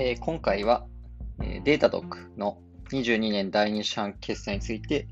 [0.00, 0.86] えー今回は、
[1.42, 2.58] えー、データドックの
[2.92, 5.08] 22年第2四半期決算について、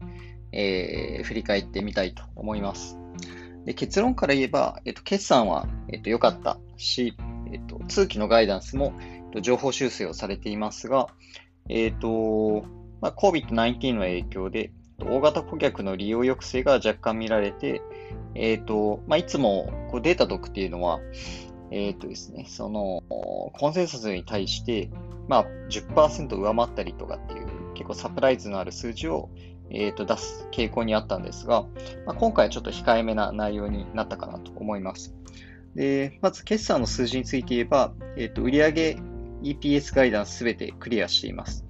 [0.52, 2.96] えー振り返ってみたいと思います。
[3.64, 7.16] で結論から言えば、えっと決算はえっとかったし、
[7.52, 11.08] えっと通期のガイダンスもえっと情報修正をされていますが、
[11.68, 12.64] えっと
[13.00, 17.82] まあ、COVID-19 の影響で、大型顧客の利用抑制が若干見られて、
[18.36, 21.00] えっとまあ、いつもこうデータドックっていうのは、
[21.70, 24.90] えっとですね、そのコンセンサスに対して、
[25.28, 29.30] まあ、10%上回ったりとかっていう結構サプライズのある数字を、
[29.70, 31.62] えー、と出す傾向にあったんですが、
[32.06, 35.14] まあ、今回はちょっと控えめな内容になったかなと思います。
[35.74, 38.96] でまず、決算の数字について言えば、えー、と売上
[39.42, 41.64] EPS ガイダンスすべてクリアしています。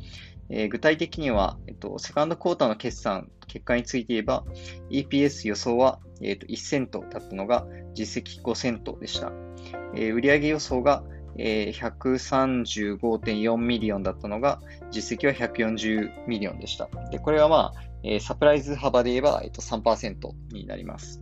[0.49, 4.45] えー具体的には、えっと、セカンドクォーターの決算結果について言えば、
[4.91, 9.33] EPS 予想は、えー、と1セントだったのが実績5セントでした。
[9.95, 11.03] えー売上予想が、
[11.39, 16.89] えー135.4 million だったのが、実績は140 million でした。
[17.11, 20.15] で、これはまあ、えーサプライズ幅で言えば、えっと、3%
[20.53, 21.21] になります。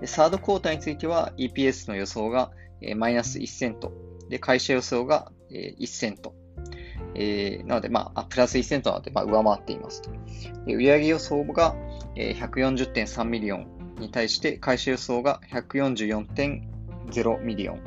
[0.00, 3.92] で、 third quarter については、EPS の予想が、えーマイナス1セント。
[4.30, 6.34] で、会社予想が、えー1セント。
[7.14, 10.10] えーなので、ま、あプラス1セントなので、まあ、上回っていますと。
[10.66, 11.76] で売上予想が、
[12.16, 17.80] えー140.3 million に対して、会社予想が144.0 million。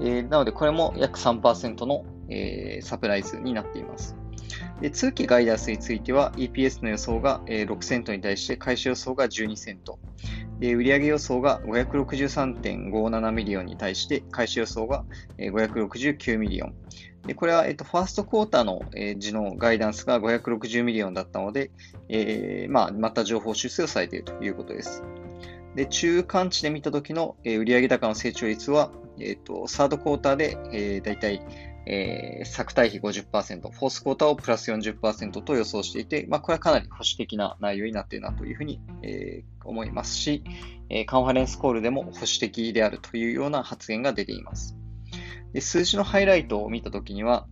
[0.00, 4.16] えーなので、これも約3%の、えーサプライズになっています。
[4.80, 9.98] で通期ガイダンスについては、EPS の予想が、えー6セントに対して、会社予想が12セント。
[10.60, 15.04] で売上予想が563.57 million に対して、会社予想が
[15.38, 16.74] えー569 million。
[17.26, 21.70] でこれは、えっと、 first quarter の、えー時のガイダンスが560 million だったので、
[22.08, 25.02] えーまあ、また上方修正をされているということです。
[25.78, 28.90] で中間値で見た時の、えー売上高の成長率は、
[29.20, 31.40] えー、と third quarter で、えー、大体、
[31.86, 40.42] えー、昨対比50%、フォースクォーターをプラス40%と予想していて、まあ、これはかなり保守的な内容になっているなというふうに、えー思いますし、
[40.88, 44.76] えーカンファレンスコールでも保守的であるというような発言が出ています。
[45.52, 47.46] で数字のハイライトを見たときには、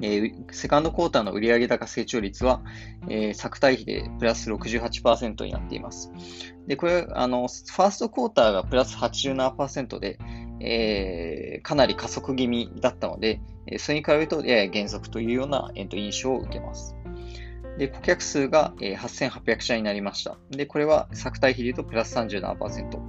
[0.00, 2.62] えーセカンドクォーターの売上高成長率は、
[3.08, 6.10] えー作対比でプラス68%になっています。
[6.66, 10.18] で、これ、あの、ファーストクォーターがプラス87%で、
[10.60, 13.40] えーかなり加速気味だったので、
[13.78, 16.96] それに比べるとやや減速というような、えーと印象を受けます。
[17.78, 20.38] で、顧客数が、8800社になりました。
[20.50, 23.00] で、これは作対比で言うとプラス37%。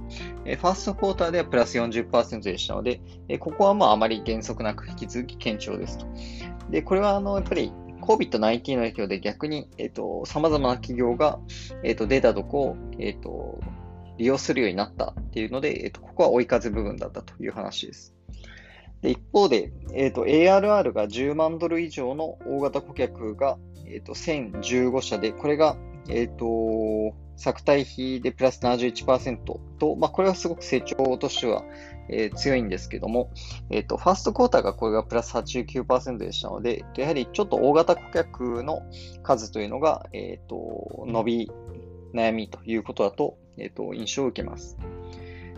[0.44, 6.06] えファーストクォーターではプラス40%でしたので、えここはまああまり減速なく引き続き堅調ですと。
[6.70, 11.38] で、これはあの、やっぱり COVID-19 の影響で逆に、えっ、と、様々な企業が、
[11.82, 13.60] えっ、と、データどこを、えっ、と、
[14.18, 18.14] 利用するようになったっていうので、えっ、と、ここは追い風部分だったという話です。
[19.02, 23.58] で、一方で、えっ、と、ARR が10万ドル以上の大型顧客が、
[23.88, 25.76] えっ、と、1015社で、これが、
[26.08, 29.38] えっ、と、作対比でプラス71%
[29.78, 31.64] と、まあ、これはすごく成長としては、
[32.08, 33.30] えー強いんですけども、
[33.70, 38.82] えっ、と、ファーストクォーターがこれがプラス89%でしたので、やはりちょっと大型顧客の
[39.22, 41.50] 数というのが、えっ、と、伸び
[42.14, 44.78] 悩みということだと、えっ、と、印象を受けます。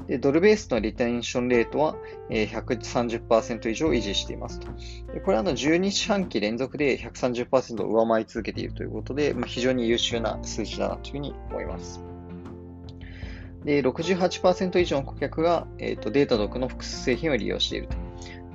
[0.09, 1.97] で、ドルベースのリテンションレートは、
[2.31, 4.69] 130%以上維持していますと。
[5.13, 12.01] でこれはの12四半期連続で130%を上回り続けているということで、まあ、非常に優秀な数字だなというふうに思います。
[13.65, 17.97] で、68%以上の顧客が、えー、とデータドックの複数製品を利用していると。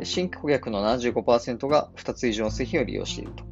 [0.02, 3.44] 新規顧客の75%が2つ以上の製品を利用していると。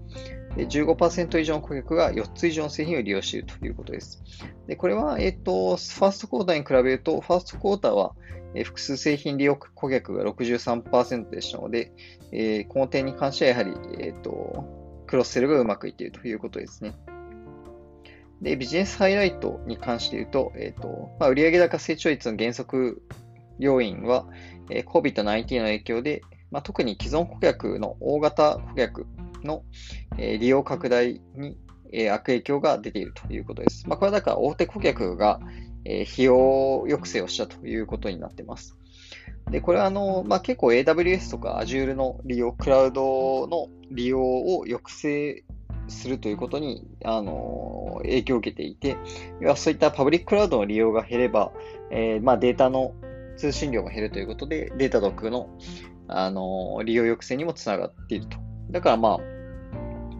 [0.56, 4.22] で15%以上の顧客が4つ以上の製品を利用しているということです。
[4.68, 8.14] でこれは、えっ、と、ファーストクォーターに比べると、ファーストクォーターは、
[8.54, 11.94] え複数製品利用顧客が63%でしたので、
[12.34, 14.66] えーこの点に関してはやはり、えっ、と、
[15.08, 16.96] クロスセルがうまくいっているということですね。
[18.42, 23.02] で、ビジネスハイライトに関して言うと、えっ、と、まあ、売上高成長率の減速
[23.58, 24.28] 要因は、
[24.70, 29.08] えー COVID-19 の影響で、まあ、特に既存顧客の大型顧客
[29.44, 29.64] の、
[30.18, 31.58] え利用拡大に、
[31.94, 33.88] え悪影響が出ているということです。
[33.88, 35.40] まあ、これはだから大手顧客が、
[35.84, 38.78] え費用抑制をしたということになっています。
[39.50, 45.44] で、これはあの、まあ、結構 AWS とか Azure の利用、クラウドの利用を抑制
[45.88, 48.98] するということに、あの、影響を受けていて、
[49.42, 51.52] 要はそういったパブリッククラウドの利用が減れば、
[51.90, 52.94] えーまあ、データの
[53.38, 55.50] 通信量が減るということで、 Datadog の、
[56.08, 58.38] あの、利用抑制にもつながっていると。
[58.70, 59.20] だからまあ、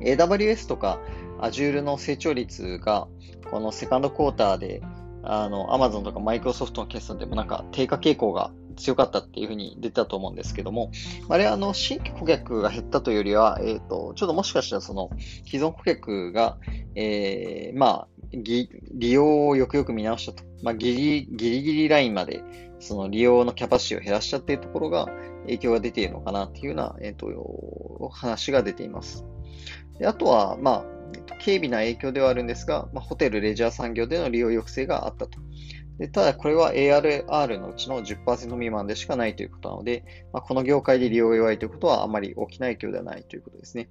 [0.02, 1.00] AWS とか
[1.40, 3.08] Azure の成長率が、
[3.50, 4.82] この second quarter で、
[5.24, 10.92] あの、Amazon とか Microsoft の決算でもなんか低下傾向が強かったっていうふうに出たと思うんですけども、
[11.30, 15.10] あれはあの新規顧客が減ったというよりは、えっ、ー、と、ちょっともしかしたらその
[15.46, 16.58] 既存顧客が、
[16.96, 18.70] えー、まあ、利
[19.12, 20.44] 用をよくよく見直したと。
[20.64, 22.44] まあ、ギリ、ギリギリラインまで、
[22.80, 25.08] その利用のキャパシティを減らしちゃっているところが
[25.44, 29.26] 影響が出ているのかなっていうような、えっ、ー、と、話が出ています。
[30.02, 30.86] であとは、まあ、
[31.46, 35.40] 軽微な影響ではあるんですが、まあ、ホテル、レジャー産業での利用抑制があったと。
[36.00, 40.04] でただ、これは ARR のうちの10%未満でしかないということなので、
[40.34, 43.90] まあ、この業界で利用が弱いということはあまり大きな影響ではないということですね。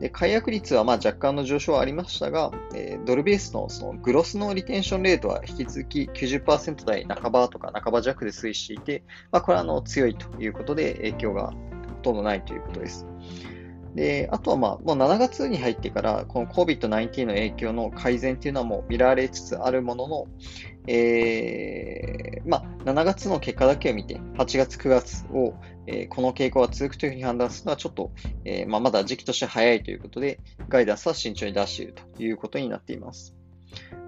[0.00, 9.02] で解約率はま若干の上昇はありましたが、えー、ドルベースのそのグロスのリテンションレートは引き続き90%台半ばとか半ば弱で推移していて、
[9.32, 11.52] まあ、これはあの強いということで影響が
[11.98, 13.06] ほとんどないということです。
[13.94, 20.26] で、あとはまあ、もう7月に入ってから、この COVID-19 の影響の改善っていうのはもう見られつつあるものの、
[20.86, 25.54] えー、まあ、7月の結果だけを見て、8月、9月を、
[25.86, 28.12] えー、この傾向が続くというふうに判断するのはちょっと、
[28.44, 33.34] えー、まあ、まだ時期として早いということで、ガイダンスは慎重に出しているということになっています。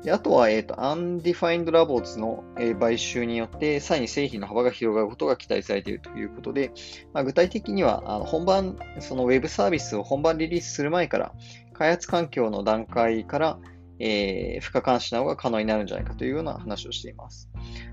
[0.03, 6.73] であとは、えっ、ー、と、Undefined Labs の、えー、買収によって、さらに製品の幅が広がることが期待されているということで、
[7.13, 11.33] まあ、具体的には、あの本番、その Web サービスを本番リリースする前から、
[11.75, 13.59] 開発環境の段階から、
[13.99, 17.51] えー、付加監視などが可能になるんじゃないかというような話をしています。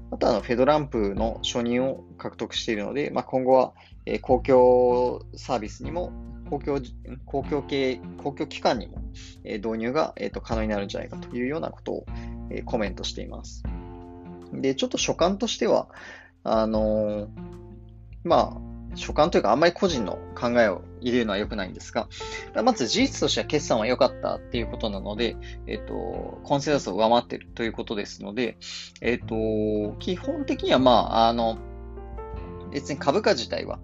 [0.10, 3.74] あとは、フェドランプの承認を獲得しているので、まあ、今後は、
[4.06, 6.14] え、公共サービスにも
[6.50, 6.82] 公共、
[7.26, 9.02] 公共系、公共機関にも、
[9.44, 12.06] え導入が、えーと、可能になるんじゃないかというようなことを、
[12.50, 13.64] えコメントしています。
[14.54, 15.90] で、ちょっと所感としては、
[16.44, 17.30] あのー、
[18.24, 22.08] まあ、所感というか、あんまり個人の考えを入れるのは良くないんですが、
[22.64, 25.36] まず事実としては決算は良かったっていうことなので、
[25.68, 28.58] えっ、ー、と、コンセンサスを上回っているということですので、
[29.02, 31.58] えっ、ー、と、基本的には、まあ、あの、
[32.72, 33.80] 別に株価自体は、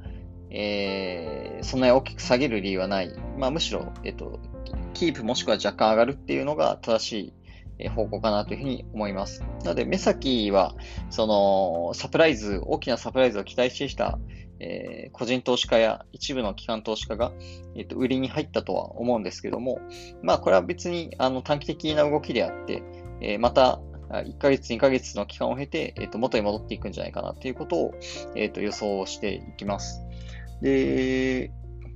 [0.54, 3.12] えー、そんなに大きく下げる理由はない。
[3.38, 4.40] まあ、むしろ、えっと、
[4.94, 7.34] キープもしくは若干上がるっていうのが正し
[7.80, 9.42] い方向かなというふうに思います。
[9.64, 10.76] なので、目先は、
[11.10, 14.20] その、サプライズ、大きなサプライズを期待してきた、
[14.60, 17.32] えー、個人投資家や一部の機関投資家が、
[17.76, 19.82] えっと、売りに入ったとは思うんですけども、
[20.22, 22.84] まあ、これは別に、あの、短期的な動きであって、
[23.22, 27.96] えー、また、1ヶ月、2ヶ月の期間を経て、えっと、元に戻っていくんじゃないかなということを、
[28.36, 30.04] えっと、予想していきます。
[30.63, 31.51] で、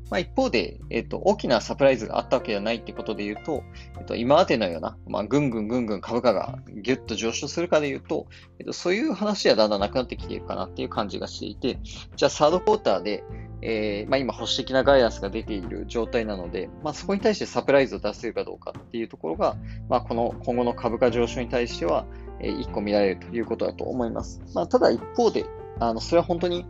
[0.10, 3.64] まあ、一方で、えっと、大きなサプライズがあったわけではないってことで言うと、
[3.98, 8.28] えっと、今までのような、まあ、ぐんぐんぐんぐん株価がギュッと上昇するかで言うと、
[8.60, 11.80] えっと、そういう話はだんだんなくなってきているかなっていう感じがしていて、
[12.16, 13.24] じゃあ、サードクォーターで、
[13.62, 19.58] えー、まあ、今、保守的なガイダンスが出ている状態なので、まあ、そこに対してサプライズを出せるかどうかっていうところが、
[19.90, 22.06] まあ、この今後の株価上昇に対しては、
[22.40, 24.42] え、一個見られるということだと思います。
[24.54, 25.46] まあ、ただ一方で、
[25.80, 26.66] あの、それは本当に、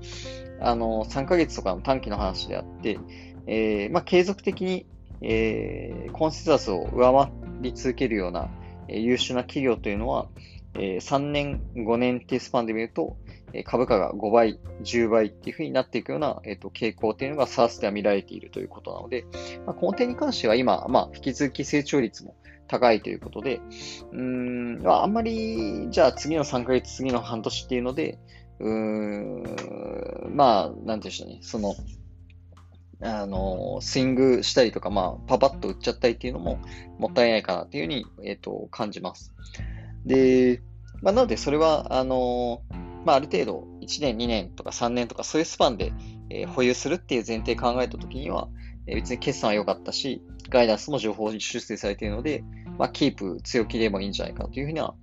[0.59, 2.99] あの、3ヶ月とかの短期の話であって、
[3.47, 4.85] えー、まあ、継続的に、
[5.21, 7.31] えー、コンセンサスを上回
[7.61, 8.49] り続けるような、
[8.87, 10.27] え、優秀な企業というのは、
[10.75, 13.17] え、3年、5年っていうスパンで見ると、
[13.53, 19.25] え株価が5倍、10倍っていう風になっていくような、えーと、傾向というのが SARS では見られているということなので、
[19.65, 22.35] まあ、この点に関しては今、まあ、引き続き成長率も
[22.67, 23.61] 高いということで、
[24.11, 28.19] うん、あんまり、じゃあ次の3ヶ月、次の半年っていうので、
[28.59, 29.43] うん、
[30.35, 31.75] まあ、なんていうんでしょうね、その、
[33.01, 36.59] あの、スイングしたりとか、まあ、パパッと打っちゃったりっていうのも
[36.97, 39.33] もったいないかなっていうふうに、えっ、ー、と、感じます。
[40.05, 40.61] で、
[41.01, 42.61] まあ、なので、それは、あの、
[43.05, 45.93] まあ、ある程度、1年、2年とか3年とか、そういうスパンで、
[46.29, 48.49] えー、保有するっていう前提考えたときには、
[48.87, 52.43] えー、別に決算は良かったし、ガイダンスも情報に修正されているので、
[52.77, 54.93] まあ、キープ強気でもいいんじゃないかというふうには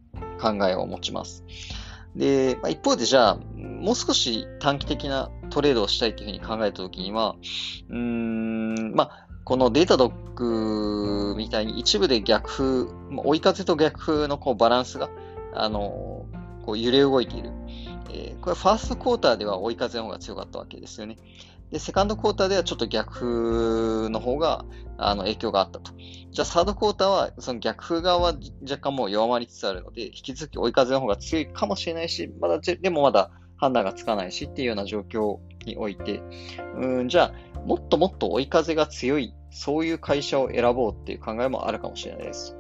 [0.41, 1.45] 考えを持ちます。
[2.17, 7.37] で、まあ、一方でじゃあ、もう少し短期的なトレードをしたいというふうに考えたときには、
[7.91, 12.87] うーん、まあ、このデータドックみたいに一部で逆風、
[13.17, 15.11] 追い風と逆風のこうバランスが、
[15.53, 16.27] あの、
[16.65, 17.51] こう揺れ動いている。
[18.11, 21.17] えー、これファーストクォーターでは追い風の方が強かったわけですよね。
[21.75, 24.65] で、セカンドクォーターではちょっと逆風の方が、
[24.97, 25.91] あの、影響があったと。
[26.31, 36.23] じゃあ、サードクォーターは、その逆風側は若干もう弱まりつつあるので、引き続き追い風の方が強いかもしれないし、まだ、でもまだ判断がつかないしっていうような状況において、
[36.77, 42.57] うん、じゃあ、もっともっと追い風が強い、そういう会社を選ぼうっていう考えもあるかもしれないです。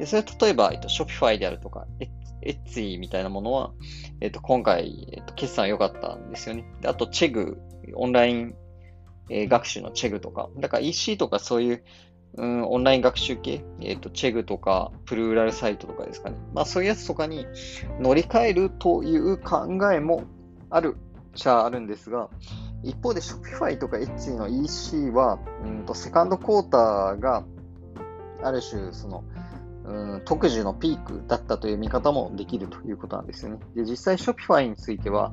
[0.00, 1.86] で、それは例えば、えっと、ショピファイであるとか、
[2.42, 3.72] エッツィみたいなものは、
[4.20, 6.64] えっと、今回、えっと、決算良かったんですよね。
[6.80, 7.58] で、あと、チェグ
[7.94, 8.54] オンライン、
[9.30, 11.84] えー、学習のチェグとか、だから EC とかそういう、
[12.36, 16.36] うん、オンライン学習系、えっ、ー、と、チェグとか、プルーラルサイトとかですかね。
[16.52, 17.46] まあそういうやつとかに
[17.98, 20.24] 乗り換えるという考えも
[20.68, 20.96] ある
[21.34, 22.28] ちゃあるんですが、
[22.82, 27.44] 一方で Shopify とか Etsy の EC は、うんとセカンドクォーターが
[28.42, 29.24] ある種、その、
[29.86, 33.60] うん、特需のピークだったという見方もできるということなんですよね。
[33.74, 35.32] で、実際 Shopify については、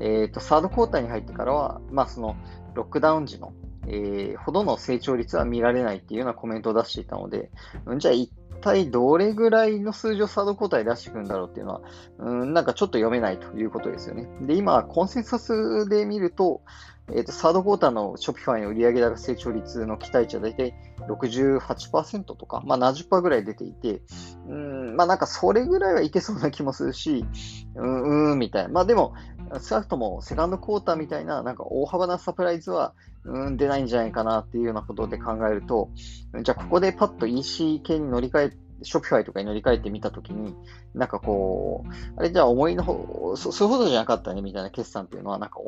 [0.00, 2.36] え、ー、と、サードクォーターに入ってからは、まあ、その、
[2.74, 3.52] ロックダウン時の、
[3.86, 7.50] えー、ほどの成長率は見られないっていうようなコメントを出していたので、
[7.86, 8.30] うん、じゃあ一
[8.60, 11.80] 体どれぐらいの数字をサードクォーターで出していくんだろうっていうのは、
[12.18, 14.26] うん、なんかちょっと読めないということですよね。
[14.42, 16.62] で、今、コンセンサスで見ると、
[17.12, 20.74] えーと、サードクォーターの Shopify の売上高成長率の期待値は大体
[21.08, 24.00] 68%とか、まあ、70%ぐらい出ていて、
[24.48, 27.26] うん、まあなんかそれぐらいはいけそうな気もするし、
[27.74, 28.68] うん、うん、みたいな。
[28.70, 29.14] まあでも、
[29.60, 32.94] 少なくともセカンドクォーターみたいななんか大幅なサプライズは、
[33.24, 35.90] うん、出ないんじゃないかなっていうようなことで考えると、
[36.42, 40.54] じゃあここでパッと EC 系に乗り換えショピファイとかに乗り換えてみたときに、
[40.94, 45.58] なんかこう、あれじゃあ思いのほそ、そういうことじゃなかったねみたいな決算っていうのは、なんか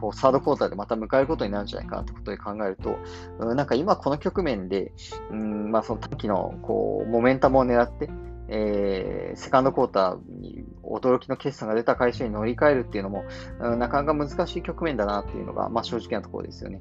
[0.00, 2.98] こうサードクォーターでまた迎えることになるんじゃないかなってことで考えると、
[3.38, 4.92] うん、なんか今この局面で、
[5.30, 8.10] うんまあ、その短期のこうモメンタムを狙って、
[8.48, 13.24] えー、セカンドクォーターに驚きの決算が出た会社に乗り換えるっていうのも、
[13.60, 16.80] うん、なかなか難しい局面だなっていうのが、まあ、正直なところですよね。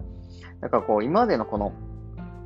[0.61, 1.73] だからこう今までのこの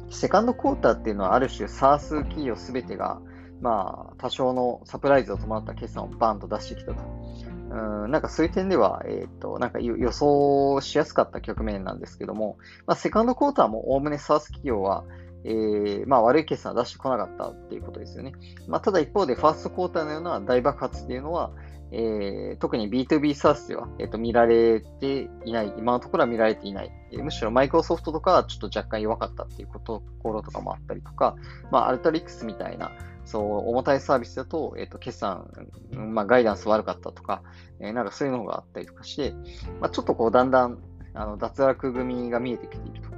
[0.10, 3.20] セカンドクォーターっていうのはある種 SARS 企業すべてが、
[3.62, 7.01] まあ、多少のサプライズを伴った決算をバンと出してきたと。
[7.74, 15.06] うん、なんかそういう点では、えっ、ー、と、なんか予想しやすかった局面なんですけども、まあ、セカンドクォーターもおおむねサース企業は、
[15.44, 18.34] えー、まあ悪い決算は出してこなかったっていうことですよね。
[18.68, 21.51] まあ、ただ一方で、ファーストクォーターのような大爆発っていうのは、
[21.95, 31.35] えー、特に B2B サースでは、えーと、見られていない、今のところは見られていない、えー、むしろマイクロソフトとかはちょっと若干弱かったっていうこところとかもあったりとか、
[31.71, 32.91] まあ、 Alteryx みたいな、
[33.25, 35.47] そう、重たいサービスだと、えっ、ー、と、決算、
[35.91, 37.43] まあ、ガイダンス悪かったとか、
[37.79, 39.33] えー、なんかそういうのがあったりとかして、
[39.79, 40.79] まあ、ちょっとこう、だんだん、
[41.13, 43.12] あの、脱落組が見えてきていると。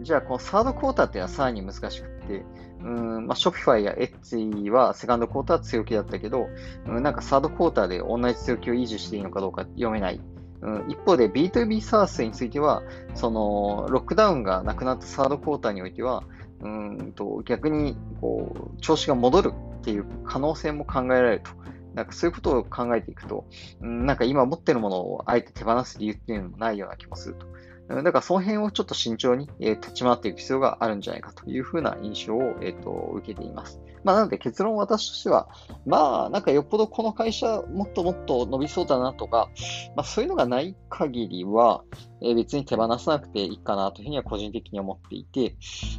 [0.00, 2.44] じゃあ、この third quarter っていうのはさらに難しくて、
[2.80, 4.36] うん、まあ、 Shopify やエッツ
[4.70, 6.48] はセカンドクォーター強気だったけど、
[6.86, 10.20] うん、なんかサードクォーターで同じ強気を維持していいのかどうか読めない。
[10.62, 12.82] うん、一方で B2B サースについては、
[13.14, 16.24] その、ロックダウンがなくなったサードクォーターにおいては、
[16.60, 21.50] うんと逆にこう調子が戻るっていう可能性も考えられると。
[21.94, 23.46] なんかそういうことを考えていくと、
[23.80, 27.46] うん、なんか今持ってるものをあえて手放す理由っていうのもないような気もすると。
[27.88, 33.80] だからその辺をちょっと慎重に、え、立ち回っていく必要があるんじゃないかというふうな印象を、えーと、受けています。
[34.02, 35.48] まあ、なので結論私としては、
[35.84, 39.50] まあ、なんかよっぽどこの会社もっともっと伸びそうだなとか、
[39.96, 41.82] まあ、そういうのがない限りは、
[42.22, 45.56] え、別に手放さなくていいかなというふうには個人的に思っていて、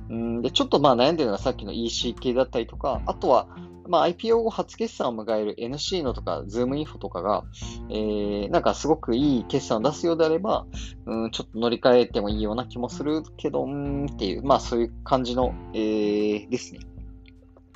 [0.10, 3.48] うんでちょっとまあ悩んでるのはさっきの EC 系だったりとか、あとは、
[3.88, 7.44] まあ、IPO 後初決算を迎える NC のとか Zoom インフォとかが、
[7.90, 10.66] えー、なんかすごくいい決算を出すようであれば、
[11.06, 16.80] うん、ちょっと乗り換えてもいいような気もするけど、うんっていう、まあそういう感じの、えー、ですね。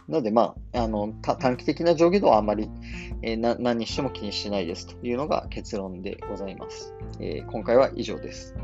[0.08, 2.70] なので、まあ、あの短期的な上下動はあまり、
[3.22, 6.94] えー、な何にしても気にしてないですというのが結論でございます。
[7.20, 8.56] えー、今回は以上です。